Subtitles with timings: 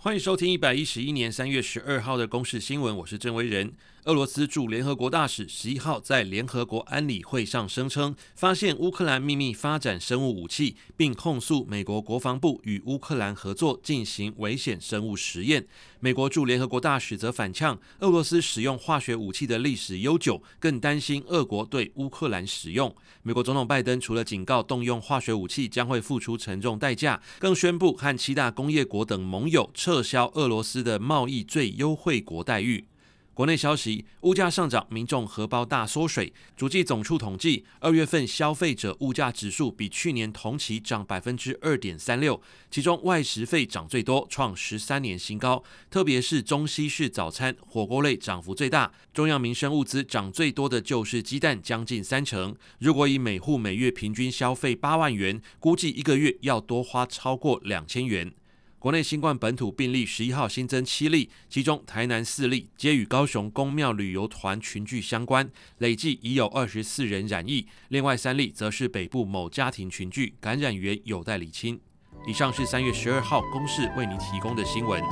[0.00, 3.72] 欢迎收听一百一十一年三月十二号的公示新闻，我是郑维仁。
[4.04, 15.66] 俄罗斯驻联合国大使十一号在联合国安理会上声称，发现乌克兰秘密发展生物武器，并控诉美国国防部与乌克兰合作进行危险生物实验。
[16.00, 22.94] 美国驻联合国大使则反呛，俄罗斯使用化学武器的历史悠久，更担心俄国对乌克兰使用。
[23.22, 32.84] 美国总统拜登除了警告动用化学武器将会付出沉重代价，更宣布和七大工业国等盟友撤销俄罗斯的贸易最优惠国待遇。
[33.32, 36.30] 国内消息，物价上涨，民众荷包大缩水。
[36.54, 42.38] 主计总处统计，二月份消费者物价指数比去年同期涨百分之二点三六，
[42.70, 45.64] 其中外食费涨最多，创十三年新高。
[45.88, 48.92] 特别是中西式早餐、火锅类涨幅最大。
[49.14, 52.54] 中央民生物资涨最多的就是鸡蛋，将近三成。
[52.78, 58.30] 如果以每户每月平均消费八万元，估计一个月要多花超过两千元。
[58.80, 67.66] 国内新冠本土病例十一号新增七例，其中台南四例皆与高雄公庙旅游团群聚相关，累计已有二十四人染疫。
[67.88, 71.80] 另外三例则是北部某家庭群聚，感染源有待理清。
[72.28, 75.02] 以上是三月十二号公示为您提供的新闻。